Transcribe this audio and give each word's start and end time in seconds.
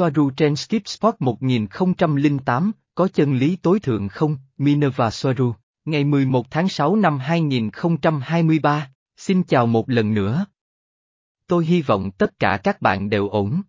Soaru 0.00 0.30
trên 0.30 0.56
Skip 0.56 0.88
Spot 0.88 1.14
1008, 1.18 2.72
có 2.94 3.08
chân 3.08 3.34
lý 3.34 3.56
tối 3.56 3.80
thượng 3.80 4.08
không, 4.08 4.36
Minerva 4.58 5.10
Soaru, 5.10 5.54
ngày 5.84 6.04
11 6.04 6.50
tháng 6.50 6.68
6 6.68 6.96
năm 6.96 7.18
2023, 7.18 8.90
xin 9.16 9.42
chào 9.42 9.66
một 9.66 9.90
lần 9.90 10.14
nữa. 10.14 10.46
Tôi 11.46 11.66
hy 11.66 11.82
vọng 11.82 12.10
tất 12.18 12.38
cả 12.38 12.60
các 12.64 12.82
bạn 12.82 13.10
đều 13.10 13.28
ổn. 13.28 13.62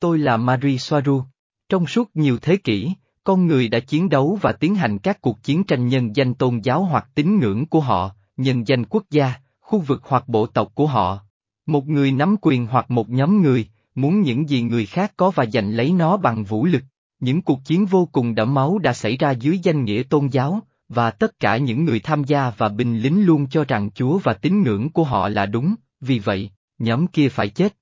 Tôi 0.00 0.18
là 0.18 0.36
Marie 0.36 0.78
Soaru. 0.78 1.22
Trong 1.68 1.86
suốt 1.86 2.10
nhiều 2.14 2.38
thế 2.42 2.56
kỷ, 2.56 2.92
con 3.24 3.46
người 3.46 3.68
đã 3.68 3.80
chiến 3.80 4.08
đấu 4.08 4.38
và 4.42 4.52
tiến 4.52 4.74
hành 4.74 4.98
các 4.98 5.20
cuộc 5.20 5.42
chiến 5.42 5.64
tranh 5.64 5.88
nhân 5.88 6.16
danh 6.16 6.34
tôn 6.34 6.60
giáo 6.62 6.84
hoặc 6.84 7.08
tín 7.14 7.38
ngưỡng 7.38 7.66
của 7.66 7.80
họ, 7.80 8.10
nhân 8.36 8.68
danh 8.68 8.84
quốc 8.84 9.04
gia, 9.10 9.34
khu 9.60 9.80
vực 9.80 10.00
hoặc 10.04 10.28
bộ 10.28 10.46
tộc 10.46 10.74
của 10.74 10.86
họ. 10.86 11.18
Một 11.66 11.86
người 11.86 12.12
nắm 12.12 12.36
quyền 12.40 12.66
hoặc 12.66 12.90
một 12.90 13.08
nhóm 13.08 13.42
người, 13.42 13.68
muốn 13.96 14.22
những 14.22 14.48
gì 14.48 14.62
người 14.62 14.86
khác 14.86 15.12
có 15.16 15.30
và 15.30 15.46
giành 15.46 15.70
lấy 15.70 15.92
nó 15.92 16.16
bằng 16.16 16.44
vũ 16.44 16.66
lực. 16.66 16.82
Những 17.20 17.42
cuộc 17.42 17.64
chiến 17.64 17.86
vô 17.86 18.08
cùng 18.12 18.34
đẫm 18.34 18.54
máu 18.54 18.78
đã 18.78 18.92
xảy 18.92 19.16
ra 19.16 19.30
dưới 19.30 19.58
danh 19.58 19.84
nghĩa 19.84 20.02
tôn 20.02 20.26
giáo, 20.26 20.60
và 20.88 21.10
tất 21.10 21.38
cả 21.38 21.56
những 21.56 21.84
người 21.84 22.00
tham 22.00 22.24
gia 22.24 22.50
và 22.50 22.68
binh 22.68 22.98
lính 22.98 23.26
luôn 23.26 23.48
cho 23.48 23.64
rằng 23.64 23.90
Chúa 23.90 24.18
và 24.18 24.32
tín 24.32 24.62
ngưỡng 24.62 24.88
của 24.88 25.04
họ 25.04 25.28
là 25.28 25.46
đúng, 25.46 25.74
vì 26.00 26.18
vậy, 26.18 26.50
nhóm 26.78 27.06
kia 27.06 27.28
phải 27.28 27.48
chết. 27.48 27.76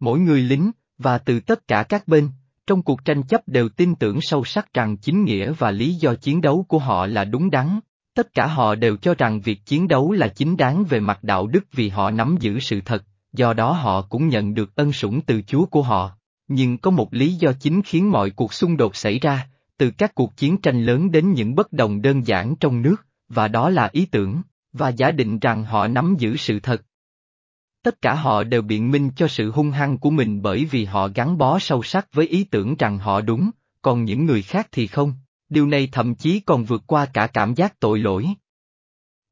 Mỗi 0.00 0.18
người 0.18 0.42
lính, 0.42 0.70
và 0.98 1.18
từ 1.18 1.40
tất 1.40 1.68
cả 1.68 1.82
các 1.82 2.08
bên, 2.08 2.28
trong 2.66 2.82
cuộc 2.82 3.04
tranh 3.04 3.22
chấp 3.22 3.48
đều 3.48 3.68
tin 3.68 3.94
tưởng 3.94 4.20
sâu 4.20 4.44
sắc 4.44 4.74
rằng 4.74 4.96
chính 4.96 5.24
nghĩa 5.24 5.52
và 5.52 5.70
lý 5.70 5.94
do 5.94 6.14
chiến 6.14 6.40
đấu 6.40 6.64
của 6.68 6.78
họ 6.78 7.06
là 7.06 7.24
đúng 7.24 7.50
đắn. 7.50 7.80
Tất 8.14 8.34
cả 8.34 8.46
họ 8.46 8.74
đều 8.74 8.96
cho 8.96 9.14
rằng 9.14 9.40
việc 9.40 9.66
chiến 9.66 9.88
đấu 9.88 10.12
là 10.12 10.28
chính 10.28 10.56
đáng 10.56 10.84
về 10.84 11.00
mặt 11.00 11.24
đạo 11.24 11.46
đức 11.46 11.64
vì 11.72 11.88
họ 11.88 12.10
nắm 12.10 12.36
giữ 12.40 12.60
sự 12.60 12.80
thật, 12.84 13.04
do 13.32 13.52
đó 13.52 13.72
họ 13.72 14.02
cũng 14.02 14.28
nhận 14.28 14.54
được 14.54 14.76
ân 14.76 14.92
sủng 14.92 15.20
từ 15.20 15.42
Chúa 15.42 15.66
của 15.66 15.82
họ. 15.82 16.10
Nhưng 16.48 16.78
có 16.78 16.90
một 16.90 17.14
lý 17.14 17.34
do 17.34 17.52
chính 17.60 17.82
khiến 17.82 18.10
mọi 18.10 18.30
cuộc 18.30 18.52
xung 18.52 18.76
đột 18.76 18.96
xảy 18.96 19.18
ra, 19.18 19.48
từ 19.76 19.90
các 19.90 20.14
cuộc 20.14 20.36
chiến 20.36 20.56
tranh 20.56 20.84
lớn 20.84 21.10
đến 21.10 21.32
những 21.32 21.54
bất 21.54 21.72
đồng 21.72 22.02
đơn 22.02 22.26
giản 22.26 22.56
trong 22.56 22.82
nước, 22.82 22.96
và 23.28 23.48
đó 23.48 23.70
là 23.70 23.88
ý 23.92 24.06
tưởng, 24.06 24.42
và 24.72 24.88
giả 24.88 25.10
định 25.10 25.38
rằng 25.38 25.64
họ 25.64 25.88
nắm 25.88 26.16
giữ 26.18 26.36
sự 26.36 26.60
thật. 26.60 26.82
Tất 27.82 28.02
cả 28.02 28.14
họ 28.14 28.44
đều 28.44 28.62
biện 28.62 28.90
minh 28.90 29.10
cho 29.16 29.28
sự 29.28 29.50
hung 29.50 29.70
hăng 29.70 29.98
của 29.98 30.10
mình 30.10 30.42
bởi 30.42 30.64
vì 30.64 30.84
họ 30.84 31.08
gắn 31.14 31.38
bó 31.38 31.58
sâu 31.58 31.82
sắc 31.82 32.12
với 32.12 32.26
ý 32.26 32.44
tưởng 32.44 32.76
rằng 32.76 32.98
họ 32.98 33.20
đúng, 33.20 33.50
còn 33.82 34.04
những 34.04 34.26
người 34.26 34.42
khác 34.42 34.68
thì 34.72 34.86
không, 34.86 35.14
điều 35.48 35.66
này 35.66 35.88
thậm 35.92 36.14
chí 36.14 36.40
còn 36.40 36.64
vượt 36.64 36.82
qua 36.86 37.06
cả 37.06 37.26
cảm 37.26 37.54
giác 37.54 37.80
tội 37.80 37.98
lỗi. 37.98 38.26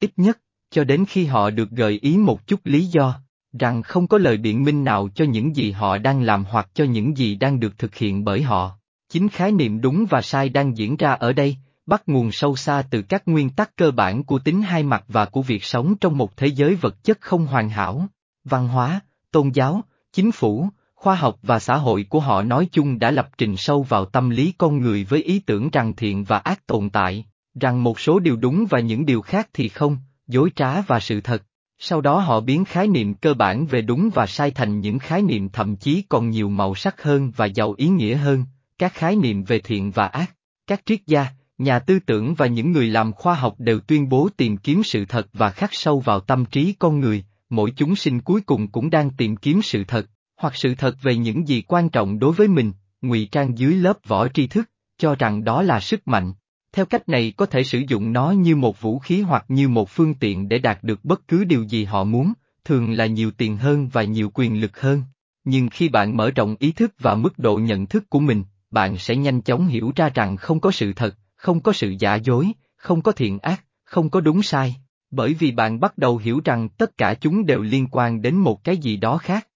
Ít 0.01 0.11
nhất, 0.17 0.39
cho 0.71 0.85
đến 0.85 1.05
khi 1.09 1.25
họ 1.25 1.51
được 1.51 1.71
gợi 1.71 1.99
ý 2.03 2.17
một 2.17 2.47
chút 2.47 2.61
lý 2.65 2.85
do, 2.85 3.21
rằng 3.59 3.83
không 3.83 4.07
có 4.07 4.19
lời 4.19 4.37
biện 4.37 4.65
minh 4.65 4.85
nào 4.85 5.09
cho 5.15 5.25
những 5.25 5.57
gì 5.57 5.71
họ 5.71 5.99
đang 5.99 6.23
làm 6.23 6.45
hoặc 6.45 6.69
cho 6.75 6.85
những 6.85 7.17
gì 7.17 7.35
đang 7.35 7.61
được 7.61 7.79
thực 7.79 7.95
hiện 7.95 8.25
bởi 8.25 8.43
họ. 8.43 8.79
Chính 9.09 9.29
khái 9.29 9.53
niệm 9.53 9.81
đúng 9.81 10.07
và 10.11 10.23
sai 10.23 10.49
đang 10.49 10.77
diễn 10.77 10.97
ra 10.97 11.13
ở 11.13 11.33
đây, 11.33 11.57
bắt 11.87 12.03
nguồn 12.07 12.33
sâu 12.33 12.57
xa 12.57 12.83
từ 12.91 13.03
các 13.03 13.23
nguyên 13.27 13.51
tắc 13.51 13.77
cơ 13.77 13.91
bản 13.91 14.25
của 14.25 14.39
tính 14.39 14.63
hai 14.63 14.83
mặt 14.83 15.05
và 15.09 15.25
của 15.25 15.43
việc 15.43 15.65
sống 15.65 15.95
trong 16.01 16.19
một 16.19 16.37
thế 16.37 16.47
giới 16.47 16.75
vật 16.75 17.05
chất 17.05 17.21
không 17.21 17.47
hoàn 17.47 17.71
hảo. 17.71 18.07
Văn 18.45 18.69
hóa, 18.69 19.01
tôn 19.33 19.51
giáo, 19.51 19.83
chính 20.13 20.33
phủ, 20.33 20.69
khoa 20.95 21.15
học 21.15 21.39
và 21.43 21.59
xã 21.59 21.77
hội 21.77 22.07
của 22.09 22.21
họ 22.21 22.43
nói 22.43 22.69
chung 22.73 22.99
đã 22.99 23.11
lập 23.11 23.29
trình 23.39 23.57
sâu 23.57 23.83
vào 23.83 24.05
tâm 24.05 24.31
lý 24.31 24.53
con 24.59 24.79
người 24.79 25.05
với 25.05 25.23
ý 25.23 25.39
tưởng 25.39 25.71
rằng 25.71 25.93
thiện 25.97 26.25
và 26.25 26.39
ác 26.39 26.67
tồn 26.67 26.91
tại, 26.91 27.25
rằng 27.61 27.85
một 27.85 28.01
số 28.01 28.19
điều 28.19 28.37
đúng 28.37 28.67
và 28.71 28.81
những 28.81 29.07
điều 29.07 29.21
khác 29.21 29.49
thì 29.53 29.69
không, 29.69 29.97
dối 30.27 30.51
trá 30.57 30.81
và 30.81 31.01
sự 31.01 31.21
thật. 31.21 31.43
Sau 31.79 32.01
đó 32.01 32.21
họ 32.21 32.41
biến 32.41 32.65
khái 32.65 32.89
niệm 32.89 33.15
cơ 33.15 33.35
bản 33.35 33.67
về 33.67 33.83
đúng 33.83 34.11
và 34.15 34.27
sai 34.27 34.51
thành 34.51 34.81
những 34.81 34.99
khái 34.99 35.23
niệm 35.23 35.49
thậm 35.49 35.77
chí 35.77 36.03
còn 36.09 36.31
nhiều 36.31 36.49
màu 36.49 36.75
sắc 36.75 37.03
hơn 37.03 37.33
và 37.37 37.47
giàu 37.47 37.75
ý 37.77 37.89
nghĩa 37.89 38.17
hơn, 38.17 38.45
các 38.79 38.95
khái 38.95 39.17
niệm 39.17 39.45
về 39.45 39.59
thiện 39.59 39.91
và 39.91 40.07
ác. 40.07 40.35
Các 40.67 40.83
triết 40.87 41.07
gia, 41.07 41.27
nhà 41.59 41.79
tư 41.79 41.99
tưởng 42.07 42.35
và 42.35 42.47
những 42.47 42.73
người 42.73 42.87
làm 42.87 43.13
khoa 43.13 43.35
học 43.35 43.55
đều 43.59 43.81
tuyên 43.81 44.09
bố 44.09 44.29
tìm 44.37 44.57
kiếm 44.57 44.83
sự 44.83 45.05
thật 45.05 45.29
và 45.33 45.51
khắc 45.51 45.71
sâu 45.73 46.01
vào 46.01 46.21
tâm 46.21 46.45
trí 46.45 46.75
con 46.79 47.01
người, 47.01 47.25
mỗi 47.51 47.73
chúng 47.77 47.97
sinh 47.97 48.21
cuối 48.21 48.41
cùng 48.41 48.69
cũng 48.69 48.91
đang 48.91 49.11
tìm 49.11 49.37
kiếm 49.37 49.63
sự 49.63 49.85
thật, 49.85 50.07
hoặc 50.37 50.57
sự 50.57 50.75
thật 50.75 50.97
về 51.03 51.17
những 51.17 51.49
gì 51.49 51.63
quan 51.63 51.89
trọng 51.89 52.19
đối 52.19 52.33
với 52.33 52.49
mình, 52.49 52.73
ngụy 53.03 53.29
trang 53.33 53.59
dưới 53.59 53.75
lớp 53.75 53.99
vỏ 54.07 54.29
tri 54.29 54.47
thức, 54.47 54.71
cho 54.99 55.15
rằng 55.15 55.45
đó 55.45 55.63
là 55.63 55.81
sức 55.81 56.09
mạnh. 56.09 56.33
Theo 56.73 56.87
cách 56.87 57.09
này 57.09 57.33
có 57.37 57.47
thể 57.47 57.65
sử 57.65 57.83
dụng 57.89 58.13
nó 58.13 58.31
như 58.31 58.57
một 58.57 58.81
vũ 58.81 58.99
khí 58.99 59.21
hoặc 59.21 59.45
như 59.49 59.69
một 59.69 59.91
phương 59.91 60.15
tiện 60.15 60.49
để 60.49 60.59
đạt 60.59 60.79
được 60.83 61.05
bất 61.05 61.29
cứ 61.29 61.45
điều 61.45 61.63
gì 61.63 61.85
họ 61.85 62.05
muốn, 62.05 62.33
thường 62.65 62.93
là 62.93 63.07
nhiều 63.07 63.31
tiền 63.31 63.57
hơn 63.57 63.89
và 63.89 64.03
nhiều 64.03 64.31
quyền 64.35 64.61
lực 64.61 64.81
hơn. 64.81 65.03
Nhưng 65.45 65.69
khi 65.69 65.89
bạn 65.89 66.17
mở 66.17 66.31
rộng 66.31 66.57
ý 66.59 66.73
thức 66.73 66.95
và 66.99 67.15
mức 67.15 67.39
độ 67.39 67.57
nhận 67.57 67.87
thức 67.87 68.11
của 68.11 68.21
mình, 68.21 68.45
bạn 68.71 68.99
sẽ 68.99 69.17
nhanh 69.17 69.41
chóng 69.43 69.67
hiểu 69.67 69.93
ra 69.97 70.09
rằng 70.15 70.37
không 70.37 70.61
có 70.61 70.71
sự 70.71 70.93
thật, 70.93 71.15
không 71.37 71.61
có 71.61 71.73
sự 71.73 71.95
giả 71.99 72.15
dối, 72.15 72.53
không 72.77 73.03
có 73.03 73.13
thiện 73.13 73.39
ác, 73.39 73.65
không 73.85 74.11
có 74.11 74.21
đúng 74.21 74.43
sai, 74.43 74.77
bởi 75.11 75.35
vì 75.35 75.53
bạn 75.53 75.81
bắt 75.81 75.99
đầu 75.99 76.17
hiểu 76.17 76.41
rằng 76.45 76.69
tất 76.69 76.97
cả 76.97 77.15
chúng 77.15 77.47
đều 77.47 77.63
liên 77.63 77.87
quan 77.91 78.23
đến 78.23 78.37
một 78.37 78.65
cái 78.65 78.77
gì 78.77 78.97
đó 78.97 79.19
khác. 79.19 79.49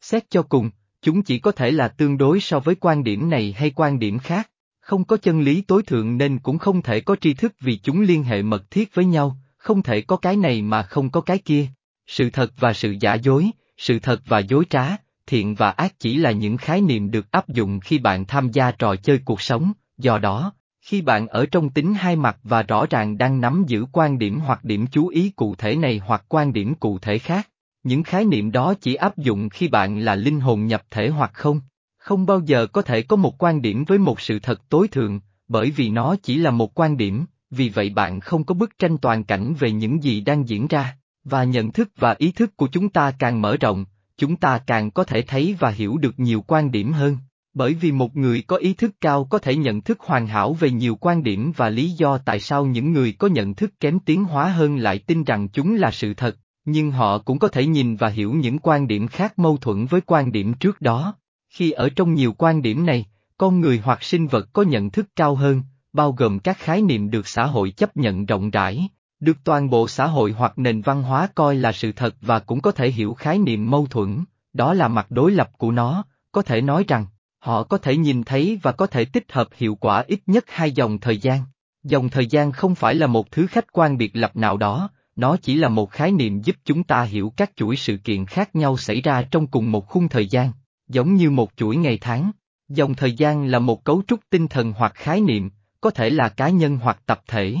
Xét 0.00 0.30
cho 0.30 0.42
cùng, 0.42 0.70
chúng 1.02 1.22
chỉ 1.22 1.38
có 1.38 1.52
thể 1.52 1.70
là 1.70 1.88
tương 1.88 2.18
đối 2.18 2.40
so 2.40 2.60
với 2.60 2.74
quan 2.74 3.04
điểm 3.04 3.30
này 3.30 3.54
hay 3.56 3.72
quan 3.76 3.98
điểm 3.98 4.18
khác, 4.18 4.50
không 4.88 5.04
có 5.04 5.16
chân 5.16 5.40
lý 5.40 5.60
tối 5.60 5.82
thượng 5.82 6.18
nên 6.18 6.38
cũng 6.38 6.58
không 6.58 6.82
thể 6.82 7.00
có 7.00 7.16
tri 7.16 7.34
thức 7.34 7.52
vì 7.60 7.76
chúng 7.76 8.00
liên 8.00 8.24
hệ 8.24 8.42
mật 8.42 8.70
thiết 8.70 8.94
với 8.94 9.04
nhau, 9.04 9.36
không 9.56 9.82
thể 9.82 10.00
có 10.00 10.16
cái 10.16 10.36
này 10.36 10.62
mà 10.62 10.82
không 10.82 11.10
có 11.10 11.20
cái 11.20 11.38
kia. 11.38 11.66
Sự 12.06 12.30
thật 12.30 12.52
và 12.60 12.72
sự 12.72 12.94
giả 13.00 13.14
dối, 13.14 13.50
sự 13.76 13.98
thật 13.98 14.20
và 14.26 14.38
dối 14.38 14.64
trá, 14.70 14.96
thiện 15.26 15.54
và 15.54 15.70
ác 15.70 15.94
chỉ 15.98 16.16
là 16.16 16.30
những 16.30 16.56
khái 16.56 16.80
niệm 16.80 17.10
được 17.10 17.30
áp 17.30 17.48
dụng 17.48 17.80
khi 17.80 17.98
bạn 17.98 18.24
tham 18.24 18.50
gia 18.52 18.70
trò 18.70 18.96
chơi 18.96 19.20
cuộc 19.24 19.40
sống, 19.40 19.72
do 19.98 20.18
đó, 20.18 20.52
khi 20.80 21.02
bạn 21.02 21.26
ở 21.26 21.46
trong 21.46 21.70
tính 21.70 21.94
hai 21.94 22.16
mặt 22.16 22.38
và 22.42 22.62
rõ 22.62 22.86
ràng 22.90 23.18
đang 23.18 23.40
nắm 23.40 23.64
giữ 23.66 23.84
quan 23.92 24.18
điểm 24.18 24.40
hoặc 24.40 24.64
điểm 24.64 24.86
chú 24.86 25.08
ý 25.08 25.30
cụ 25.30 25.54
thể 25.54 25.76
này 25.76 26.00
hoặc 26.04 26.24
quan 26.28 26.52
điểm 26.52 26.74
cụ 26.74 26.98
thể 26.98 27.18
khác, 27.18 27.48
những 27.82 28.02
khái 28.02 28.24
niệm 28.24 28.52
đó 28.52 28.74
chỉ 28.80 28.94
áp 28.94 29.16
dụng 29.16 29.48
khi 29.48 29.68
bạn 29.68 29.98
là 29.98 30.14
linh 30.14 30.40
hồn 30.40 30.66
nhập 30.66 30.82
thể 30.90 31.08
hoặc 31.08 31.30
không. 31.34 31.60
Không 32.08 32.26
bao 32.26 32.40
giờ 32.40 32.66
có 32.66 32.82
thể 32.82 33.02
có 33.02 33.16
một 33.16 33.42
quan 33.42 33.62
điểm 33.62 33.84
với 33.84 33.98
một 33.98 34.20
sự 34.20 34.38
thật 34.38 34.68
tối 34.68 34.88
thượng, 34.88 35.20
bởi 35.48 35.70
vì 35.70 35.90
nó 35.90 36.16
chỉ 36.22 36.38
là 36.38 36.50
một 36.50 36.80
quan 36.80 36.96
điểm, 36.96 37.24
vì 37.50 37.68
vậy 37.68 37.90
bạn 37.90 38.20
không 38.20 38.44
có 38.44 38.54
bức 38.54 38.78
tranh 38.78 38.98
toàn 38.98 39.24
cảnh 39.24 39.54
về 39.58 39.70
những 39.70 40.02
gì 40.02 40.20
đang 40.20 40.48
diễn 40.48 40.66
ra, 40.66 40.96
và 41.24 41.44
nhận 41.44 41.72
thức 41.72 41.88
và 41.96 42.14
ý 42.18 42.32
thức 42.32 42.56
của 42.56 42.68
chúng 42.72 42.88
ta 42.88 43.10
càng 43.18 43.42
mở 43.42 43.56
rộng, 43.56 43.84
chúng 44.18 44.36
ta 44.36 44.58
càng 44.58 44.90
có 44.90 45.04
thể 45.04 45.22
thấy 45.22 45.56
và 45.58 45.70
hiểu 45.70 45.96
được 45.98 46.20
nhiều 46.20 46.44
quan 46.46 46.70
điểm 46.70 46.92
hơn. 46.92 47.16
Bởi 47.54 47.74
vì 47.74 47.92
một 47.92 48.16
người 48.16 48.42
có 48.46 48.56
ý 48.56 48.74
thức 48.74 48.94
cao 49.00 49.24
có 49.24 49.38
thể 49.38 49.56
nhận 49.56 49.80
thức 49.80 50.00
hoàn 50.00 50.26
hảo 50.26 50.52
về 50.52 50.70
nhiều 50.70 50.96
quan 50.96 51.22
điểm 51.22 51.52
và 51.56 51.70
lý 51.70 51.90
do 51.90 52.18
tại 52.18 52.40
sao 52.40 52.66
những 52.66 52.92
người 52.92 53.12
có 53.12 53.28
nhận 53.28 53.54
thức 53.54 53.80
kém 53.80 53.98
tiến 53.98 54.24
hóa 54.24 54.48
hơn 54.48 54.76
lại 54.76 54.98
tin 54.98 55.24
rằng 55.24 55.48
chúng 55.48 55.74
là 55.74 55.90
sự 55.90 56.14
thật, 56.14 56.36
nhưng 56.64 56.90
họ 56.90 57.18
cũng 57.18 57.38
có 57.38 57.48
thể 57.48 57.66
nhìn 57.66 57.96
và 57.96 58.08
hiểu 58.08 58.32
những 58.32 58.58
quan 58.58 58.88
điểm 58.88 59.08
khác 59.08 59.38
mâu 59.38 59.56
thuẫn 59.56 59.86
với 59.86 60.00
quan 60.00 60.32
điểm 60.32 60.54
trước 60.54 60.80
đó. 60.80 61.14
Khi 61.58 61.70
ở 61.70 61.88
trong 61.96 62.14
nhiều 62.14 62.34
quan 62.38 62.62
điểm 62.62 62.86
này, 62.86 63.06
con 63.38 63.60
người 63.60 63.80
hoặc 63.84 64.02
sinh 64.02 64.26
vật 64.26 64.48
có 64.52 64.62
nhận 64.62 64.90
thức 64.90 65.08
cao 65.16 65.34
hơn, 65.34 65.62
bao 65.92 66.12
gồm 66.12 66.38
các 66.38 66.58
khái 66.58 66.82
niệm 66.82 67.10
được 67.10 67.28
xã 67.28 67.46
hội 67.46 67.70
chấp 67.70 67.96
nhận 67.96 68.26
rộng 68.26 68.50
rãi, 68.50 68.88
được 69.20 69.36
toàn 69.44 69.70
bộ 69.70 69.88
xã 69.88 70.06
hội 70.06 70.32
hoặc 70.32 70.58
nền 70.58 70.80
văn 70.80 71.02
hóa 71.02 71.28
coi 71.34 71.54
là 71.54 71.72
sự 71.72 71.92
thật 71.92 72.14
và 72.20 72.38
cũng 72.38 72.60
có 72.60 72.72
thể 72.72 72.90
hiểu 72.90 73.14
khái 73.14 73.38
niệm 73.38 73.70
mâu 73.70 73.86
thuẫn, 73.86 74.24
đó 74.52 74.74
là 74.74 74.88
mặt 74.88 75.10
đối 75.10 75.30
lập 75.30 75.50
của 75.58 75.70
nó, 75.70 76.04
có 76.32 76.42
thể 76.42 76.60
nói 76.60 76.84
rằng, 76.88 77.06
họ 77.38 77.62
có 77.62 77.78
thể 77.78 77.96
nhìn 77.96 78.24
thấy 78.24 78.58
và 78.62 78.72
có 78.72 78.86
thể 78.86 79.04
tích 79.04 79.32
hợp 79.32 79.48
hiệu 79.56 79.74
quả 79.74 80.04
ít 80.06 80.20
nhất 80.26 80.44
hai 80.48 80.72
dòng 80.72 80.98
thời 80.98 81.18
gian. 81.18 81.40
Dòng 81.82 82.08
thời 82.08 82.26
gian 82.26 82.52
không 82.52 82.74
phải 82.74 82.94
là 82.94 83.06
một 83.06 83.30
thứ 83.30 83.46
khách 83.46 83.72
quan 83.72 83.98
biệt 83.98 84.16
lập 84.16 84.36
nào 84.36 84.56
đó, 84.56 84.90
nó 85.16 85.36
chỉ 85.42 85.54
là 85.54 85.68
một 85.68 85.90
khái 85.90 86.12
niệm 86.12 86.40
giúp 86.42 86.56
chúng 86.64 86.84
ta 86.84 87.02
hiểu 87.02 87.32
các 87.36 87.50
chuỗi 87.56 87.76
sự 87.76 87.96
kiện 87.96 88.26
khác 88.26 88.56
nhau 88.56 88.76
xảy 88.76 89.00
ra 89.00 89.22
trong 89.22 89.46
cùng 89.46 89.72
một 89.72 89.88
khung 89.88 90.08
thời 90.08 90.26
gian, 90.26 90.52
giống 90.88 91.14
như 91.14 91.30
một 91.30 91.50
chuỗi 91.56 91.76
ngày 91.76 91.98
tháng. 92.00 92.30
Dòng 92.68 92.94
thời 92.94 93.12
gian 93.12 93.46
là 93.46 93.58
một 93.58 93.84
cấu 93.84 94.02
trúc 94.06 94.20
tinh 94.30 94.48
thần 94.48 94.72
hoặc 94.72 94.92
khái 94.94 95.20
niệm, 95.20 95.50
có 95.80 95.90
thể 95.90 96.10
là 96.10 96.28
cá 96.28 96.48
nhân 96.48 96.78
hoặc 96.82 97.02
tập 97.06 97.22
thể. 97.26 97.56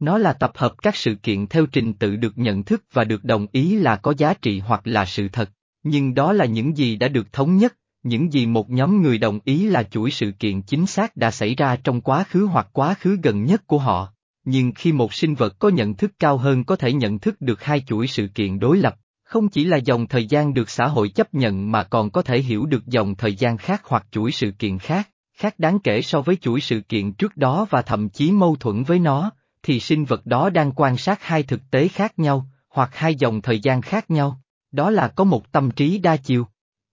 Nó 0.00 0.18
là 0.18 0.32
tập 0.32 0.52
hợp 0.54 0.74
các 0.82 0.96
sự 0.96 1.14
kiện 1.14 1.46
theo 1.46 1.66
trình 1.66 1.94
tự 1.94 2.16
được 2.16 2.38
nhận 2.38 2.62
thức 2.62 2.84
và 2.92 3.04
được 3.04 3.24
đồng 3.24 3.46
ý 3.52 3.76
là 3.76 3.96
có 3.96 4.14
giá 4.18 4.34
trị 4.34 4.58
hoặc 4.58 4.80
là 4.84 5.04
sự 5.04 5.28
thật, 5.28 5.50
nhưng 5.82 6.14
đó 6.14 6.32
là 6.32 6.44
những 6.44 6.76
gì 6.76 6.96
đã 6.96 7.08
được 7.08 7.32
thống 7.32 7.56
nhất, 7.56 7.76
những 8.02 8.32
gì 8.32 8.46
một 8.46 8.70
nhóm 8.70 9.02
người 9.02 9.18
đồng 9.18 9.38
ý 9.44 9.66
là 9.66 9.82
chuỗi 9.82 10.10
sự 10.10 10.32
kiện 10.38 10.62
chính 10.62 10.86
xác 10.86 11.16
đã 11.16 11.30
xảy 11.30 11.54
ra 11.54 11.76
trong 11.76 12.00
quá 12.00 12.24
khứ 12.24 12.44
hoặc 12.44 12.68
quá 12.72 12.94
khứ 12.94 13.18
gần 13.22 13.44
nhất 13.44 13.66
của 13.66 13.78
họ. 13.78 14.12
Nhưng 14.44 14.72
khi 14.72 14.92
một 14.92 15.14
sinh 15.14 15.34
vật 15.34 15.58
có 15.58 15.68
nhận 15.68 15.94
thức 15.94 16.12
cao 16.18 16.36
hơn 16.36 16.64
có 16.64 16.76
thể 16.76 16.92
nhận 16.92 17.18
thức 17.18 17.40
được 17.40 17.62
hai 17.62 17.80
chuỗi 17.86 18.06
sự 18.06 18.28
kiện 18.34 18.58
đối 18.58 18.78
lập, 18.78 18.96
không 19.30 19.48
chỉ 19.48 19.64
là 19.64 19.76
dòng 19.76 20.06
thời 20.06 20.26
gian 20.26 20.54
được 20.54 20.70
xã 20.70 20.86
hội 20.86 21.08
chấp 21.08 21.34
nhận 21.34 21.72
mà 21.72 21.84
còn 21.84 22.10
có 22.10 22.22
thể 22.22 22.40
hiểu 22.40 22.66
được 22.66 22.86
dòng 22.86 23.14
thời 23.14 23.34
gian 23.34 23.56
khác 23.56 23.82
hoặc 23.84 24.06
chuỗi 24.10 24.32
sự 24.32 24.50
kiện 24.58 24.78
khác, 24.78 25.08
khác 25.38 25.58
đáng 25.58 25.78
kể 25.78 26.02
so 26.02 26.20
với 26.20 26.36
chuỗi 26.36 26.60
sự 26.60 26.80
kiện 26.80 27.12
trước 27.12 27.36
đó 27.36 27.66
và 27.70 27.82
thậm 27.82 28.08
chí 28.08 28.32
mâu 28.32 28.56
thuẫn 28.56 28.82
với 28.82 28.98
nó, 28.98 29.30
thì 29.62 29.80
sinh 29.80 30.04
vật 30.04 30.26
đó 30.26 30.50
đang 30.50 30.72
quan 30.72 30.96
sát 30.96 31.22
hai 31.22 31.42
thực 31.42 31.70
tế 31.70 31.88
khác 31.88 32.18
nhau, 32.18 32.46
hoặc 32.68 32.90
hai 32.92 33.14
dòng 33.14 33.42
thời 33.42 33.60
gian 33.60 33.82
khác 33.82 34.10
nhau. 34.10 34.40
Đó 34.72 34.90
là 34.90 35.08
có 35.08 35.24
một 35.24 35.52
tâm 35.52 35.70
trí 35.70 35.98
đa 35.98 36.16
chiều. 36.16 36.46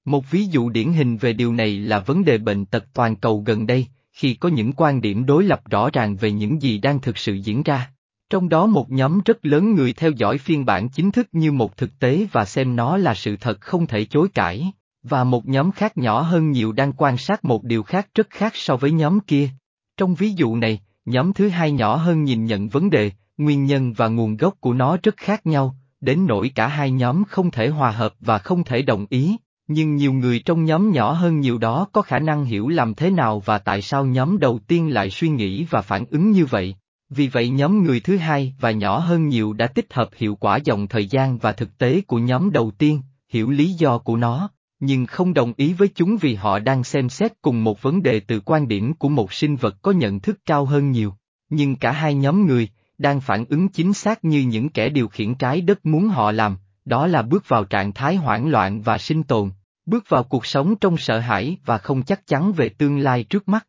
Một 0.05 0.31
ví 0.31 0.45
dụ 0.45 0.69
điển 0.69 0.93
hình 0.93 1.17
về 1.17 1.33
điều 1.33 1.53
này 1.53 1.77
là 1.77 1.99
vấn 1.99 2.25
đề 2.25 2.37
bệnh 2.37 2.65
tật 2.65 2.85
toàn 2.93 3.15
cầu 3.15 3.43
gần 3.45 3.67
đây, 3.67 3.87
khi 4.13 4.33
có 4.33 4.49
những 4.49 4.73
quan 4.73 5.01
điểm 5.01 5.25
đối 5.25 5.43
lập 5.43 5.61
rõ 5.69 5.89
ràng 5.93 6.15
về 6.15 6.31
những 6.31 6.61
gì 6.61 6.77
đang 6.77 7.01
thực 7.01 7.17
sự 7.17 7.33
diễn 7.33 7.63
ra. 7.63 7.91
Trong 8.29 8.49
đó 8.49 8.65
một 8.65 8.91
nhóm 8.91 9.19
rất 9.25 9.45
lớn 9.45 9.75
người 9.75 9.93
theo 9.93 10.11
dõi 10.11 10.37
phiên 10.37 10.65
bản 10.65 10.89
chính 10.89 11.11
thức 11.11 11.27
như 11.31 11.51
một 11.51 11.77
thực 11.77 11.99
tế 11.99 12.27
và 12.31 12.45
xem 12.45 12.75
nó 12.75 12.97
là 12.97 13.13
sự 13.13 13.35
thật 13.39 13.61
không 13.61 13.87
thể 13.87 14.05
chối 14.05 14.27
cãi, 14.33 14.71
và 15.03 15.23
một 15.23 15.47
nhóm 15.47 15.71
khác 15.71 15.97
nhỏ 15.97 16.21
hơn 16.21 16.51
nhiều 16.51 16.71
đang 16.71 16.93
quan 16.93 17.17
sát 17.17 17.45
một 17.45 17.63
điều 17.63 17.83
khác 17.83 18.07
rất 18.15 18.29
khác 18.29 18.51
so 18.55 18.75
với 18.75 18.91
nhóm 18.91 19.19
kia. 19.19 19.49
Trong 19.97 20.15
ví 20.15 20.31
dụ 20.31 20.55
này, 20.55 20.79
nhóm 21.05 21.33
thứ 21.33 21.49
hai 21.49 21.71
nhỏ 21.71 21.95
hơn 21.95 22.23
nhìn 22.23 22.45
nhận 22.45 22.67
vấn 22.67 22.89
đề, 22.89 23.11
nguyên 23.37 23.65
nhân 23.65 23.93
và 23.93 24.07
nguồn 24.07 24.37
gốc 24.37 24.53
của 24.59 24.73
nó 24.73 24.97
rất 25.03 25.17
khác 25.17 25.45
nhau, 25.45 25.75
đến 26.01 26.25
nỗi 26.27 26.51
cả 26.55 26.67
hai 26.67 26.91
nhóm 26.91 27.23
không 27.23 27.51
thể 27.51 27.67
hòa 27.67 27.91
hợp 27.91 28.13
và 28.19 28.37
không 28.37 28.63
thể 28.63 28.81
đồng 28.81 29.05
ý, 29.09 29.37
nhưng 29.67 29.95
nhiều 29.95 30.13
người 30.13 30.39
trong 30.39 30.65
nhóm 30.65 30.91
nhỏ 30.91 31.11
hơn 31.11 31.39
nhiều 31.39 31.57
đó 31.57 31.87
có 31.91 32.01
khả 32.01 32.19
năng 32.19 32.45
hiểu 32.45 32.67
làm 32.67 32.93
thế 32.93 33.09
nào 33.09 33.39
và 33.39 33.57
tại 33.57 33.81
sao 33.81 34.05
nhóm 34.05 34.39
đầu 34.39 34.59
tiên 34.67 34.93
lại 34.93 35.09
suy 35.09 35.29
nghĩ 35.29 35.65
và 35.69 35.81
phản 35.81 36.05
ứng 36.11 36.31
như 36.31 36.45
vậy. 36.45 36.75
Vì 37.09 37.27
vậy 37.27 37.49
nhóm 37.49 37.83
người 37.83 37.99
thứ 37.99 38.17
hai 38.17 38.53
và 38.59 38.71
nhỏ 38.71 38.99
hơn 38.99 39.27
nhiều 39.27 39.53
đã 39.53 39.67
tích 39.67 39.93
hợp 39.93 40.09
hiệu 40.15 40.35
quả 40.35 40.57
dòng 40.57 40.87
thời 40.87 41.07
gian 41.07 41.37
và 41.37 41.51
thực 41.51 41.77
tế 41.77 42.01
của 42.01 42.17
nhóm 42.17 42.51
đầu 42.51 42.71
tiên, 42.71 43.01
hiểu 43.29 43.49
lý 43.49 43.73
do 43.73 43.97
của 43.97 44.17
nó, 44.17 44.49
nhưng 44.79 45.05
không 45.05 45.33
đồng 45.33 45.53
ý 45.57 45.73
với 45.73 45.89
chúng 45.95 46.17
vì 46.17 46.35
họ 46.35 46.59
đang 46.59 46.83
xem 46.83 47.09
xét 47.09 47.41
cùng 47.41 47.63
một 47.63 47.81
vấn 47.81 48.03
đề 48.03 48.19
từ 48.19 48.39
quan 48.39 48.67
điểm 48.67 48.93
của 48.93 49.09
một 49.09 49.33
sinh 49.33 49.55
vật 49.55 49.75
có 49.81 49.91
nhận 49.91 50.19
thức 50.19 50.39
cao 50.45 50.65
hơn 50.65 50.91
nhiều. 50.91 51.13
Nhưng 51.49 51.75
cả 51.75 51.91
hai 51.91 52.13
nhóm 52.13 52.45
người, 52.45 52.69
đang 52.97 53.21
phản 53.21 53.45
ứng 53.49 53.67
chính 53.67 53.93
xác 53.93 54.25
như 54.25 54.39
những 54.39 54.69
kẻ 54.69 54.89
điều 54.89 55.07
khiển 55.07 55.35
trái 55.35 55.61
đất 55.61 55.85
muốn 55.85 56.07
họ 56.07 56.31
làm, 56.31 56.57
đó 56.85 57.07
là 57.07 57.21
bước 57.21 57.49
vào 57.49 57.63
trạng 57.63 57.93
thái 57.93 58.15
hoảng 58.15 58.49
loạn 58.49 58.81
và 58.81 58.97
sinh 58.97 59.23
tồn, 59.23 59.51
bước 59.85 60.09
vào 60.09 60.23
cuộc 60.23 60.45
sống 60.45 60.75
trong 60.75 60.97
sợ 60.97 61.19
hãi 61.19 61.57
và 61.65 61.77
không 61.77 62.03
chắc 62.03 62.27
chắn 62.27 62.53
về 62.53 62.69
tương 62.69 62.99
lai 62.99 63.23
trước 63.23 63.47
mắt. 63.47 63.67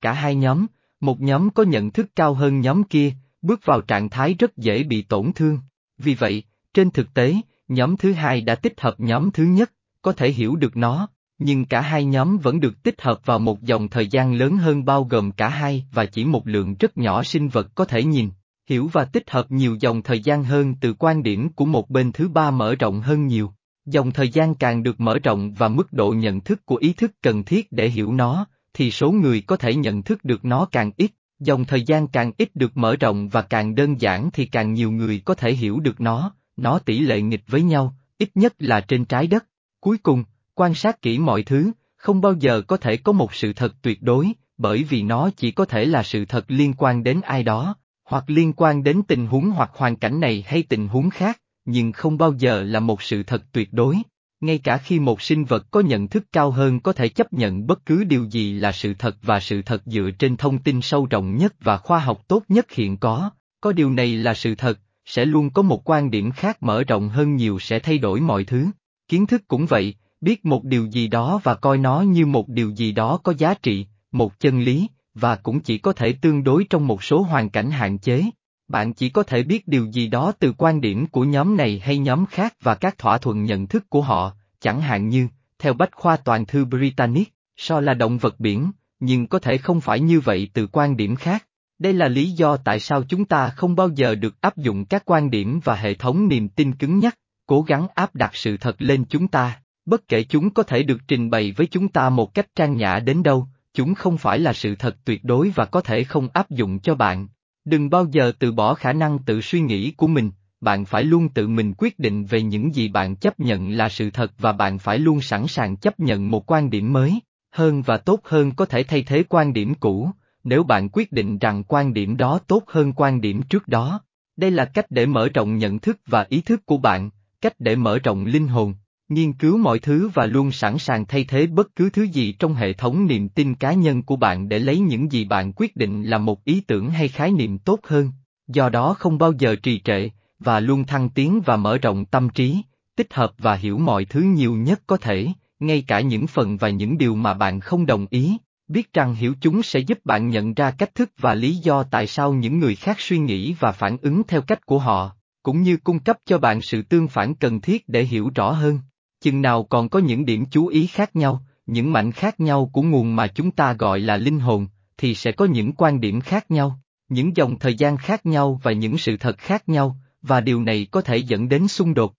Cả 0.00 0.12
hai 0.12 0.34
nhóm, 0.34 0.66
một 1.06 1.20
nhóm 1.20 1.50
có 1.50 1.62
nhận 1.62 1.90
thức 1.90 2.06
cao 2.16 2.34
hơn 2.34 2.60
nhóm 2.60 2.84
kia, 2.84 3.12
bước 3.42 3.60
vào 3.64 3.80
trạng 3.80 4.08
thái 4.08 4.34
rất 4.38 4.56
dễ 4.56 4.82
bị 4.82 5.02
tổn 5.02 5.32
thương. 5.34 5.58
Vì 5.98 6.14
vậy, 6.14 6.42
trên 6.74 6.90
thực 6.90 7.14
tế, 7.14 7.34
nhóm 7.68 7.96
thứ 7.96 8.12
hai 8.12 8.40
đã 8.40 8.54
tích 8.54 8.80
hợp 8.80 8.94
nhóm 8.98 9.30
thứ 9.30 9.44
nhất, 9.44 9.72
có 10.02 10.12
thể 10.12 10.32
hiểu 10.32 10.56
được 10.56 10.76
nó, 10.76 11.08
nhưng 11.38 11.64
cả 11.64 11.80
hai 11.80 12.04
nhóm 12.04 12.38
vẫn 12.38 12.60
được 12.60 12.82
tích 12.82 13.02
hợp 13.02 13.20
vào 13.24 13.38
một 13.38 13.62
dòng 13.62 13.88
thời 13.88 14.06
gian 14.06 14.34
lớn 14.34 14.56
hơn 14.56 14.84
bao 14.84 15.04
gồm 15.04 15.32
cả 15.32 15.48
hai 15.48 15.84
và 15.92 16.06
chỉ 16.06 16.24
một 16.24 16.48
lượng 16.48 16.74
rất 16.78 16.98
nhỏ 16.98 17.22
sinh 17.22 17.48
vật 17.48 17.74
có 17.74 17.84
thể 17.84 18.04
nhìn, 18.04 18.30
hiểu 18.68 18.90
và 18.92 19.04
tích 19.04 19.30
hợp 19.30 19.46
nhiều 19.50 19.76
dòng 19.80 20.02
thời 20.02 20.20
gian 20.20 20.44
hơn 20.44 20.74
từ 20.80 20.94
quan 20.98 21.22
điểm 21.22 21.48
của 21.48 21.64
một 21.64 21.90
bên 21.90 22.12
thứ 22.12 22.28
ba 22.28 22.50
mở 22.50 22.74
rộng 22.74 23.00
hơn 23.00 23.26
nhiều. 23.26 23.52
Dòng 23.84 24.10
thời 24.10 24.28
gian 24.28 24.54
càng 24.54 24.82
được 24.82 25.00
mở 25.00 25.18
rộng 25.18 25.54
và 25.54 25.68
mức 25.68 25.92
độ 25.92 26.10
nhận 26.10 26.40
thức 26.40 26.66
của 26.66 26.76
ý 26.76 26.92
thức 26.92 27.12
cần 27.22 27.44
thiết 27.44 27.72
để 27.72 27.88
hiểu 27.88 28.12
nó, 28.12 28.46
thì 28.76 28.90
số 28.90 29.12
người 29.12 29.40
có 29.40 29.56
thể 29.56 29.74
nhận 29.74 30.02
thức 30.02 30.24
được 30.24 30.44
nó 30.44 30.64
càng 30.72 30.90
ít, 30.96 31.10
dòng 31.38 31.64
thời 31.64 31.82
gian 31.82 32.08
càng 32.08 32.32
ít 32.38 32.56
được 32.56 32.76
mở 32.76 32.96
rộng 32.96 33.28
và 33.28 33.42
càng 33.42 33.74
đơn 33.74 34.00
giản 34.00 34.30
thì 34.32 34.46
càng 34.46 34.72
nhiều 34.72 34.90
người 34.90 35.22
có 35.24 35.34
thể 35.34 35.52
hiểu 35.52 35.80
được 35.80 36.00
nó, 36.00 36.34
nó 36.56 36.78
tỷ 36.78 36.98
lệ 36.98 37.20
nghịch 37.20 37.42
với 37.46 37.62
nhau, 37.62 37.96
ít 38.18 38.30
nhất 38.34 38.54
là 38.58 38.80
trên 38.80 39.04
trái 39.04 39.26
đất. 39.26 39.46
Cuối 39.80 39.98
cùng, 39.98 40.24
quan 40.54 40.74
sát 40.74 41.02
kỹ 41.02 41.18
mọi 41.18 41.42
thứ, 41.42 41.72
không 41.96 42.20
bao 42.20 42.34
giờ 42.40 42.62
có 42.66 42.76
thể 42.76 42.96
có 42.96 43.12
một 43.12 43.34
sự 43.34 43.52
thật 43.52 43.74
tuyệt 43.82 44.02
đối, 44.02 44.32
bởi 44.58 44.84
vì 44.84 45.02
nó 45.02 45.30
chỉ 45.36 45.50
có 45.50 45.64
thể 45.64 45.84
là 45.84 46.02
sự 46.02 46.24
thật 46.24 46.44
liên 46.48 46.74
quan 46.78 47.02
đến 47.02 47.20
ai 47.20 47.42
đó, 47.42 47.76
hoặc 48.04 48.24
liên 48.26 48.52
quan 48.52 48.82
đến 48.82 49.02
tình 49.08 49.26
huống 49.26 49.50
hoặc 49.50 49.70
hoàn 49.74 49.96
cảnh 49.96 50.20
này 50.20 50.44
hay 50.46 50.62
tình 50.62 50.88
huống 50.88 51.10
khác, 51.10 51.40
nhưng 51.64 51.92
không 51.92 52.18
bao 52.18 52.32
giờ 52.38 52.62
là 52.62 52.80
một 52.80 53.02
sự 53.02 53.22
thật 53.22 53.42
tuyệt 53.52 53.72
đối. 53.72 53.96
Ngay 54.40 54.58
cả 54.58 54.78
khi 54.78 55.00
một 55.00 55.22
sinh 55.22 55.44
vật 55.44 55.66
có 55.70 55.80
nhận 55.80 56.08
thức 56.08 56.24
cao 56.32 56.50
hơn 56.50 56.80
có 56.80 56.92
thể 56.92 57.08
chấp 57.08 57.32
nhận 57.32 57.66
bất 57.66 57.86
cứ 57.86 58.04
điều 58.04 58.24
gì 58.24 58.52
là 58.52 58.72
sự 58.72 58.94
thật 58.94 59.16
và 59.22 59.40
sự 59.40 59.62
thật 59.62 59.82
dựa 59.86 60.10
trên 60.18 60.36
thông 60.36 60.58
tin 60.58 60.80
sâu 60.82 61.06
rộng 61.10 61.36
nhất 61.36 61.54
và 61.60 61.76
khoa 61.76 61.98
học 61.98 62.28
tốt 62.28 62.42
nhất 62.48 62.72
hiện 62.72 62.96
có, 62.96 63.30
có 63.60 63.72
điều 63.72 63.90
này 63.90 64.16
là 64.16 64.34
sự 64.34 64.54
thật, 64.54 64.78
sẽ 65.04 65.24
luôn 65.24 65.50
có 65.50 65.62
một 65.62 65.90
quan 65.90 66.10
điểm 66.10 66.30
khác 66.30 66.62
mở 66.62 66.84
rộng 66.84 67.08
hơn 67.08 67.36
nhiều 67.36 67.58
sẽ 67.58 67.78
thay 67.78 67.98
đổi 67.98 68.20
mọi 68.20 68.44
thứ. 68.44 68.66
Kiến 69.08 69.26
thức 69.26 69.42
cũng 69.48 69.66
vậy, 69.66 69.94
biết 70.20 70.44
một 70.44 70.64
điều 70.64 70.86
gì 70.86 71.08
đó 71.08 71.40
và 71.42 71.54
coi 71.54 71.78
nó 71.78 72.00
như 72.00 72.26
một 72.26 72.48
điều 72.48 72.70
gì 72.70 72.92
đó 72.92 73.20
có 73.22 73.34
giá 73.38 73.54
trị, 73.54 73.86
một 74.12 74.40
chân 74.40 74.60
lý, 74.60 74.88
và 75.14 75.36
cũng 75.36 75.60
chỉ 75.60 75.78
có 75.78 75.92
thể 75.92 76.12
tương 76.12 76.44
đối 76.44 76.64
trong 76.70 76.86
một 76.86 77.02
số 77.02 77.22
hoàn 77.22 77.50
cảnh 77.50 77.70
hạn 77.70 77.98
chế. 77.98 78.24
Bạn 78.68 78.92
chỉ 78.92 79.08
có 79.08 79.22
thể 79.22 79.42
biết 79.42 79.68
điều 79.68 79.86
gì 79.86 80.08
đó 80.08 80.32
từ 80.38 80.52
quan 80.58 80.80
điểm 80.80 81.06
của 81.06 81.24
nhóm 81.24 81.56
này 81.56 81.80
hay 81.84 81.98
nhóm 81.98 82.26
khác 82.26 82.54
và 82.60 82.74
các 82.74 82.98
thỏa 82.98 83.18
thuận 83.18 83.44
nhận 83.44 83.66
thức 83.66 83.90
của 83.90 84.02
họ, 84.02 84.32
chẳng 84.60 84.80
hạn 84.80 85.08
như, 85.08 85.28
theo 85.58 85.74
Bách 85.74 85.92
khoa 85.92 86.16
toàn 86.16 86.46
thư 86.46 86.64
Britannic, 86.64 87.32
so 87.56 87.80
là 87.80 87.94
động 87.94 88.18
vật 88.18 88.40
biển, 88.40 88.70
nhưng 89.00 89.26
có 89.26 89.38
thể 89.38 89.58
không 89.58 89.80
phải 89.80 90.00
như 90.00 90.20
vậy 90.20 90.48
từ 90.54 90.66
quan 90.66 90.96
điểm 90.96 91.16
khác. 91.16 91.46
Đây 91.78 91.92
là 91.92 92.08
lý 92.08 92.30
do 92.30 92.56
tại 92.56 92.80
sao 92.80 93.02
chúng 93.08 93.24
ta 93.24 93.48
không 93.48 93.76
bao 93.76 93.88
giờ 93.88 94.14
được 94.14 94.40
áp 94.40 94.56
dụng 94.56 94.84
các 94.84 95.02
quan 95.04 95.30
điểm 95.30 95.60
và 95.64 95.74
hệ 95.74 95.94
thống 95.94 96.28
niềm 96.28 96.48
tin 96.48 96.74
cứng 96.74 96.98
nhắc, 96.98 97.18
cố 97.46 97.62
gắng 97.62 97.86
áp 97.94 98.14
đặt 98.14 98.36
sự 98.36 98.56
thật 98.56 98.76
lên 98.78 99.04
chúng 99.04 99.28
ta, 99.28 99.60
bất 99.86 100.08
kể 100.08 100.22
chúng 100.22 100.50
có 100.50 100.62
thể 100.62 100.82
được 100.82 101.00
trình 101.08 101.30
bày 101.30 101.52
với 101.56 101.66
chúng 101.66 101.88
ta 101.88 102.10
một 102.10 102.34
cách 102.34 102.46
trang 102.54 102.76
nhã 102.76 102.98
đến 102.98 103.22
đâu, 103.22 103.46
chúng 103.74 103.94
không 103.94 104.18
phải 104.18 104.38
là 104.38 104.52
sự 104.52 104.74
thật 104.74 104.96
tuyệt 105.04 105.24
đối 105.24 105.50
và 105.50 105.64
có 105.64 105.80
thể 105.80 106.04
không 106.04 106.28
áp 106.32 106.50
dụng 106.50 106.78
cho 106.78 106.94
bạn. 106.94 107.28
Đừng 107.66 107.90
bao 107.90 108.06
giờ 108.10 108.32
từ 108.38 108.52
bỏ 108.52 108.74
khả 108.74 108.92
năng 108.92 109.18
tự 109.18 109.40
suy 109.40 109.60
nghĩ 109.60 109.90
của 109.90 110.06
mình, 110.06 110.30
bạn 110.60 110.84
phải 110.84 111.04
luôn 111.04 111.28
tự 111.28 111.48
mình 111.48 111.74
quyết 111.78 111.98
định 111.98 112.24
về 112.24 112.42
những 112.42 112.74
gì 112.74 112.88
bạn 112.88 113.16
chấp 113.16 113.40
nhận 113.40 113.70
là 113.70 113.88
sự 113.88 114.10
thật 114.10 114.32
và 114.38 114.52
bạn 114.52 114.78
phải 114.78 114.98
luôn 114.98 115.20
sẵn 115.20 115.46
sàng 115.46 115.76
chấp 115.76 116.00
nhận 116.00 116.30
một 116.30 116.50
quan 116.50 116.70
điểm 116.70 116.92
mới, 116.92 117.20
hơn 117.50 117.82
và 117.82 117.96
tốt 117.96 118.20
hơn 118.24 118.52
có 118.52 118.64
thể 118.64 118.82
thay 118.82 119.02
thế 119.02 119.22
quan 119.28 119.52
điểm 119.52 119.74
cũ, 119.74 120.10
nếu 120.44 120.62
bạn 120.62 120.88
quyết 120.92 121.12
định 121.12 121.38
rằng 121.38 121.64
quan 121.64 121.92
điểm 121.92 122.16
đó 122.16 122.38
tốt 122.46 122.62
hơn 122.66 122.92
quan 122.92 123.20
điểm 123.20 123.42
trước 123.42 123.68
đó. 123.68 124.00
Đây 124.36 124.50
là 124.50 124.64
cách 124.64 124.86
để 124.90 125.06
mở 125.06 125.28
rộng 125.34 125.58
nhận 125.58 125.78
thức 125.78 126.00
và 126.06 126.26
ý 126.28 126.40
thức 126.40 126.66
của 126.66 126.78
bạn, 126.78 127.10
cách 127.40 127.54
để 127.58 127.76
mở 127.76 127.98
rộng 127.98 128.24
linh 128.24 128.48
hồn, 128.48 128.74
nghiên 129.08 129.32
cứu 129.32 129.58
mọi 129.58 129.78
thứ 129.78 130.10
và 130.14 130.26
luôn 130.26 130.52
sẵn 130.52 130.78
sàng 130.78 131.06
thay 131.06 131.24
thế 131.24 131.46
bất 131.46 131.76
cứ 131.76 131.90
thứ 131.90 132.02
gì 132.02 132.32
trong 132.32 132.54
hệ 132.54 132.72
thống 132.72 133.06
niềm 133.06 133.28
tin 133.28 133.54
cá 133.54 133.72
nhân 133.72 134.02
của 134.02 134.16
bạn 134.16 134.48
để 134.48 134.58
lấy 134.58 134.78
những 134.78 135.12
gì 135.12 135.24
bạn 135.24 135.52
quyết 135.56 135.76
định 135.76 136.02
là 136.02 136.18
một 136.18 136.44
ý 136.44 136.60
tưởng 136.60 136.90
hay 136.90 137.08
khái 137.08 137.30
niệm 137.30 137.58
tốt 137.58 137.80
hơn, 137.82 138.12
do 138.48 138.68
đó 138.68 138.94
không 138.98 139.18
bao 139.18 139.32
giờ 139.38 139.56
trì 139.62 139.80
trệ, 139.80 140.08
và 140.38 140.60
luôn 140.60 140.84
thăng 140.84 141.08
tiến 141.08 141.40
và 141.44 141.56
mở 141.56 141.78
rộng 141.78 142.04
tâm 142.04 142.28
trí, 142.28 142.62
tích 142.96 143.14
hợp 143.14 143.32
và 143.38 143.54
hiểu 143.54 143.78
mọi 143.78 144.04
thứ 144.04 144.20
nhiều 144.20 144.54
nhất 144.56 144.82
có 144.86 144.96
thể, 144.96 145.28
ngay 145.60 145.84
cả 145.86 146.00
những 146.00 146.26
phần 146.26 146.56
và 146.56 146.68
những 146.68 146.98
điều 146.98 147.14
mà 147.14 147.34
bạn 147.34 147.60
không 147.60 147.86
đồng 147.86 148.06
ý, 148.10 148.36
biết 148.68 148.92
rằng 148.92 149.14
hiểu 149.14 149.34
chúng 149.40 149.62
sẽ 149.62 149.80
giúp 149.80 149.98
bạn 150.04 150.28
nhận 150.28 150.54
ra 150.54 150.70
cách 150.70 150.94
thức 150.94 151.10
và 151.18 151.34
lý 151.34 151.56
do 151.56 151.82
tại 151.82 152.06
sao 152.06 152.32
những 152.32 152.58
người 152.58 152.74
khác 152.74 153.00
suy 153.00 153.18
nghĩ 153.18 153.54
và 153.60 153.72
phản 153.72 153.96
ứng 154.02 154.22
theo 154.28 154.40
cách 154.40 154.66
của 154.66 154.78
họ, 154.78 155.10
cũng 155.42 155.62
như 155.62 155.76
cung 155.76 155.98
cấp 155.98 156.16
cho 156.26 156.38
bạn 156.38 156.62
sự 156.62 156.82
tương 156.82 157.08
phản 157.08 157.34
cần 157.34 157.60
thiết 157.60 157.88
để 157.88 158.04
hiểu 158.04 158.30
rõ 158.34 158.52
hơn. 158.52 158.78
Chừng 159.26 159.42
nào 159.42 159.64
còn 159.64 159.88
có 159.88 159.98
những 159.98 160.24
điểm 160.24 160.44
chú 160.50 160.66
ý 160.66 160.86
khác 160.86 161.16
nhau, 161.16 161.42
những 161.66 161.92
mảnh 161.92 162.12
khác 162.12 162.40
nhau 162.40 162.70
của 162.72 162.82
nguồn 162.82 163.16
mà 163.16 163.26
chúng 163.26 163.50
ta 163.50 163.72
gọi 163.72 164.00
là 164.00 164.16
linh 164.16 164.40
hồn, 164.40 164.66
thì 164.98 165.14
sẽ 165.14 165.32
có 165.32 165.44
những 165.44 165.72
quan 165.72 166.00
điểm 166.00 166.20
khác 166.20 166.50
nhau, 166.50 166.80
những 167.08 167.36
dòng 167.36 167.58
thời 167.58 167.74
gian 167.74 167.96
khác 167.96 168.26
nhau 168.26 168.60
và 168.62 168.72
những 168.72 168.98
sự 168.98 169.16
thật 169.16 169.38
khác 169.38 169.68
nhau, 169.68 169.96
và 170.22 170.40
điều 170.40 170.62
này 170.62 170.86
có 170.90 171.00
thể 171.00 171.16
dẫn 171.16 171.48
đến 171.48 171.68
xung 171.68 171.94
đột. 171.94 172.14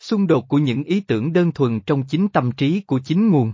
Xung 0.00 0.26
đột 0.26 0.48
của 0.48 0.58
những 0.58 0.84
ý 0.84 1.00
tưởng 1.00 1.32
đơn 1.32 1.52
thuần 1.52 1.80
trong 1.80 2.02
chính 2.02 2.28
tâm 2.28 2.52
trí 2.52 2.80
của 2.80 2.98
chính 2.98 3.30
nguồn. 3.30 3.52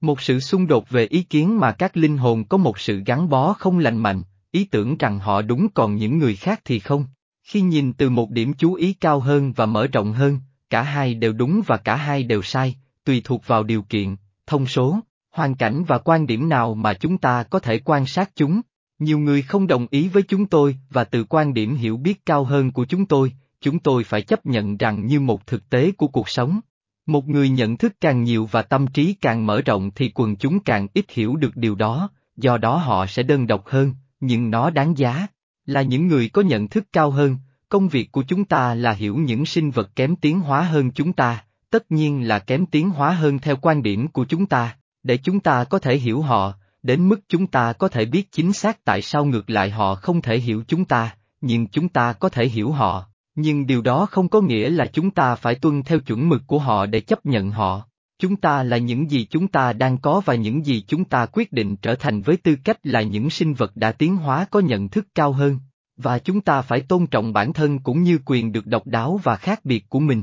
Một 0.00 0.20
sự 0.20 0.40
xung 0.40 0.66
đột 0.66 0.90
về 0.90 1.06
ý 1.06 1.22
kiến 1.22 1.60
mà 1.60 1.72
các 1.72 1.96
linh 1.96 2.16
hồn 2.16 2.44
có 2.44 2.56
một 2.56 2.78
sự 2.78 3.02
gắn 3.06 3.28
bó 3.28 3.52
không 3.52 3.78
lành 3.78 3.98
mạnh, 3.98 4.22
ý 4.50 4.64
tưởng 4.64 4.96
rằng 4.98 5.18
họ 5.18 5.42
đúng 5.42 5.68
còn 5.74 5.96
những 5.96 6.18
người 6.18 6.36
khác 6.36 6.60
thì 6.64 6.78
không. 6.78 7.06
Khi 7.42 7.60
nhìn 7.60 7.92
từ 7.92 8.10
một 8.10 8.30
điểm 8.30 8.52
chú 8.52 8.74
ý 8.74 8.92
cao 8.92 9.20
hơn 9.20 9.52
và 9.52 9.66
mở 9.66 9.86
rộng 9.86 10.12
hơn, 10.12 10.38
cả 10.70 10.82
hai 10.82 11.14
đều 11.14 11.32
đúng 11.32 11.62
và 11.66 11.76
cả 11.76 11.96
hai 11.96 12.22
đều 12.22 12.42
sai, 12.42 12.76
tùy 13.04 13.20
thuộc 13.24 13.46
vào 13.46 13.62
điều 13.62 13.82
kiện, 13.82 14.16
thông 14.46 14.66
số, 14.66 14.98
hoàn 15.30 15.54
cảnh 15.54 15.84
và 15.84 15.98
quan 15.98 16.26
điểm 16.26 16.48
nào 16.48 16.74
mà 16.74 16.94
chúng 16.94 17.18
ta 17.18 17.42
có 17.42 17.58
thể 17.58 17.78
quan 17.78 18.06
sát 18.06 18.30
chúng. 18.36 18.60
Nhiều 18.98 19.18
người 19.18 19.42
không 19.42 19.66
đồng 19.66 19.86
ý 19.90 20.08
với 20.08 20.22
chúng 20.22 20.46
tôi 20.46 20.76
và 20.90 21.04
từ 21.04 21.24
quan 21.24 21.54
điểm 21.54 21.74
hiểu 21.74 21.96
biết 21.96 22.26
cao 22.26 22.44
hơn 22.44 22.72
của 22.72 22.84
chúng 22.84 23.06
tôi, 23.06 23.32
chúng 23.60 23.78
tôi 23.78 24.04
phải 24.04 24.22
chấp 24.22 24.46
nhận 24.46 24.76
rằng 24.76 25.06
như 25.06 25.20
một 25.20 25.46
thực 25.46 25.70
tế 25.70 25.92
của 25.92 26.08
cuộc 26.08 26.28
sống. 26.28 26.60
Một 27.06 27.28
người 27.28 27.48
nhận 27.48 27.76
thức 27.76 27.92
càng 28.00 28.22
nhiều 28.22 28.48
và 28.50 28.62
tâm 28.62 28.86
trí 28.86 29.14
càng 29.20 29.46
mở 29.46 29.60
rộng 29.60 29.90
thì 29.94 30.10
quần 30.14 30.36
chúng 30.36 30.60
càng 30.60 30.88
ít 30.94 31.04
hiểu 31.10 31.36
được 31.36 31.56
điều 31.56 31.74
đó, 31.74 32.10
do 32.36 32.58
đó 32.58 32.76
họ 32.76 33.06
sẽ 33.06 33.22
đơn 33.22 33.46
độc 33.46 33.66
hơn, 33.66 33.94
nhưng 34.20 34.50
nó 34.50 34.70
đáng 34.70 34.98
giá. 34.98 35.26
Là 35.66 35.82
những 35.82 36.06
người 36.06 36.28
có 36.28 36.42
nhận 36.42 36.68
thức 36.68 36.84
cao 36.92 37.10
hơn, 37.10 37.36
công 37.68 37.88
việc 37.88 38.12
của 38.12 38.22
chúng 38.22 38.44
ta 38.44 38.74
là 38.74 38.92
hiểu 38.92 39.16
những 39.16 39.46
sinh 39.46 39.70
vật 39.70 39.96
kém 39.96 40.16
tiến 40.16 40.40
hóa 40.40 40.62
hơn 40.62 40.90
chúng 40.90 41.12
ta, 41.12 41.44
tất 41.70 41.92
nhiên 41.92 42.28
là 42.28 42.38
kém 42.38 42.66
tiến 42.66 42.90
hóa 42.90 43.10
hơn 43.10 43.38
theo 43.38 43.56
quan 43.56 43.82
điểm 43.82 44.08
của 44.08 44.24
chúng 44.24 44.46
ta, 44.46 44.76
để 45.02 45.16
chúng 45.16 45.40
ta 45.40 45.64
có 45.64 45.78
thể 45.78 45.96
hiểu 45.96 46.22
họ, 46.22 46.52
đến 46.82 47.08
mức 47.08 47.20
chúng 47.28 47.46
ta 47.46 47.72
có 47.72 47.88
thể 47.88 48.04
biết 48.04 48.32
chính 48.32 48.52
xác 48.52 48.84
tại 48.84 49.02
sao 49.02 49.24
ngược 49.24 49.50
lại 49.50 49.70
họ 49.70 49.94
không 49.94 50.22
thể 50.22 50.38
hiểu 50.38 50.62
chúng 50.68 50.84
ta, 50.84 51.16
nhưng 51.40 51.66
chúng 51.66 51.88
ta 51.88 52.12
có 52.12 52.28
thể 52.28 52.48
hiểu 52.48 52.72
họ, 52.72 53.06
nhưng 53.34 53.66
điều 53.66 53.82
đó 53.82 54.06
không 54.06 54.28
có 54.28 54.40
nghĩa 54.40 54.70
là 54.70 54.86
chúng 54.86 55.10
ta 55.10 55.34
phải 55.34 55.54
tuân 55.54 55.82
theo 55.82 55.98
chuẩn 56.00 56.28
mực 56.28 56.42
của 56.46 56.58
họ 56.58 56.86
để 56.86 57.00
chấp 57.00 57.26
nhận 57.26 57.50
họ. 57.50 57.82
Chúng 58.18 58.36
ta 58.36 58.62
là 58.62 58.76
những 58.76 59.10
gì 59.10 59.26
chúng 59.30 59.48
ta 59.48 59.72
đang 59.72 59.98
có 59.98 60.22
và 60.24 60.34
những 60.34 60.66
gì 60.66 60.84
chúng 60.88 61.04
ta 61.04 61.26
quyết 61.26 61.52
định 61.52 61.76
trở 61.76 61.94
thành 61.94 62.22
với 62.22 62.36
tư 62.36 62.56
cách 62.64 62.78
là 62.82 63.02
những 63.02 63.30
sinh 63.30 63.54
vật 63.54 63.76
đã 63.76 63.92
tiến 63.92 64.16
hóa 64.16 64.46
có 64.50 64.60
nhận 64.60 64.88
thức 64.88 65.06
cao 65.14 65.32
hơn, 65.32 65.58
và 65.96 66.18
chúng 66.18 66.40
ta 66.40 66.62
phải 66.62 66.80
tôn 66.80 67.06
trọng 67.06 67.32
bản 67.32 67.52
thân 67.52 67.78
cũng 67.78 68.02
như 68.02 68.18
quyền 68.24 68.52
được 68.52 68.66
độc 68.66 68.86
đáo 68.86 69.20
và 69.22 69.36
khác 69.36 69.64
biệt 69.64 69.88
của 69.88 70.00
mình. 70.00 70.22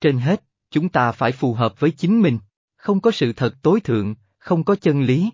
Trên 0.00 0.18
hết, 0.18 0.44
chúng 0.70 0.88
ta 0.88 1.12
phải 1.12 1.32
phù 1.32 1.54
hợp 1.54 1.80
với 1.80 1.90
chính 1.90 2.20
mình, 2.22 2.38
không 2.76 3.00
có 3.00 3.10
sự 3.10 3.32
thật 3.32 3.54
tối 3.62 3.80
thượng, 3.80 4.14
không 4.38 4.64
có 4.64 4.76
chân 4.76 5.02
lý. 5.02 5.30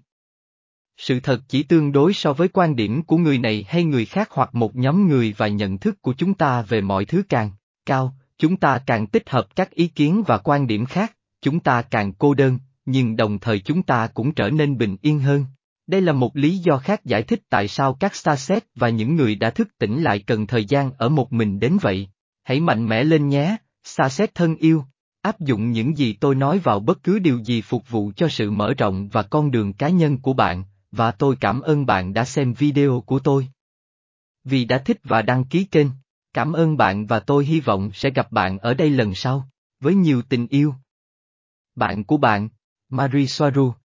Sự 0.97 1.21
thật 1.21 1.41
chỉ 1.49 1.63
tương 1.63 1.93
đối 1.93 2.13
so 2.13 2.33
với 2.33 2.49
quan 2.49 2.77
điểm 2.77 3.03
của 3.03 3.17
người 3.17 3.39
này 3.39 3.65
hay 3.69 3.85
người 3.85 4.05
khác 4.05 4.29
hoặc 4.31 4.55
một 4.55 4.77
nhóm 4.77 5.09
người 5.09 5.35
và 5.37 5.49
nhận 5.49 5.79
thức 5.79 6.03
của 6.03 6.15
chúng 6.19 6.35
ta 6.35 6.63
về 6.63 6.81
mọi 6.81 7.05
thứ 7.05 7.23
càng 7.29 7.51
cao, 7.87 8.15
chúng 8.39 8.57
ta 8.57 8.83
càng 8.87 9.07
tích 9.07 9.31
hợp 9.31 9.57
các 9.57 9.71
ý 9.71 9.89
kiến 9.89 10.23
và 10.27 10.39
quan 10.39 10.67
điểm 10.67 10.87
khác, 10.87 11.17
chúng 11.43 11.61
ta 11.61 11.83
càng 11.83 12.13
cô 12.13 12.35
đơn, 12.35 12.59
nhưng 12.85 13.17
đồng 13.17 13.39
thời 13.39 13.61
chúng 13.61 13.83
ta 13.83 14.07
cũng 14.07 14.35
trở 14.35 14.51
nên 14.51 14.79
bình 14.79 14.97
yên 15.03 15.19
hơn. 15.19 15.45
Đây 15.89 16.01
là 16.01 16.13
một 16.13 16.37
lý 16.37 16.59
do 16.59 16.79
khác 16.79 17.05
giải 17.05 17.23
thích 17.23 17.43
tại 17.49 17.69
sao 17.69 17.95
các 18.01 18.15
xa 18.15 18.37
xét 18.37 18.65
và 18.75 18.89
những 18.89 19.17
người 19.17 19.35
đã 19.35 19.51
thức 19.51 19.69
tỉnh 19.79 20.03
lại 20.03 20.19
cần 20.19 20.47
thời 20.47 20.65
gian 20.65 20.93
ở 20.93 21.09
một 21.09 21.33
mình 21.33 21.61
đến 21.61 21.79
vậy. 21.81 22.09
Hãy 22.45 22.61
mạnh 22.61 22.87
mẽ 22.87 23.05
lên 23.05 23.29
nhé, 23.29 23.57
xa 23.85 24.09
xét 24.09 24.35
thân 24.35 24.57
yêu. 24.57 24.85
Áp 25.23 25.41
dụng 25.41 25.71
những 25.71 25.97
gì 25.97 26.13
tôi 26.13 26.35
nói 26.35 26.59
vào 26.59 26.81
bất 26.81 27.03
cứ 27.03 27.19
điều 27.19 27.39
gì 27.39 27.63
phục 27.63 27.91
vụ 27.91 28.13
cho 28.17 28.29
sự 28.29 28.51
mở 28.51 28.75
rộng 28.79 29.09
và 29.09 29.23
con 29.23 29.51
đường 29.51 29.73
cá 29.73 29.89
nhân 29.89 30.19
của 30.19 30.33
bạn, 30.33 30.65
và 30.93 31.11
tôi 31.11 31.37
cảm 31.41 31.61
ơn 31.61 31.87
bạn 31.87 32.13
đã 32.13 32.25
xem 32.25 32.53
video 32.53 33.03
của 33.07 33.19
tôi. 33.19 33.49
Vì 34.45 34.65
đã 34.65 34.79
thích 34.79 35.01
và 35.05 35.23
đăng 35.23 35.45
ký 35.45 35.65
kênh, 35.65 35.87
cảm 36.33 36.53
ơn 36.53 36.77
bạn 36.77 37.07
và 37.07 37.21
tôi 37.21 37.45
hy 37.45 37.61
vọng 37.61 37.91
sẽ 37.95 38.11
gặp 38.11 38.33
bạn 38.33 38.59
ở 38.59 38.75
đây 38.75 38.91
lần 38.91 39.15
sau, 39.15 39.49
với 39.81 39.95
nhiều 39.95 40.23
tình 40.23 40.47
yêu. 40.47 40.75
Bạn 41.75 42.05
của 42.05 42.17
bạn, 42.17 42.49
Marie 42.89 43.27
Soaru 43.27 43.73